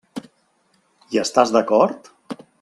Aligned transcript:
Hi 1.11 1.21
estàs 1.25 1.55
d'acord? 1.57 2.11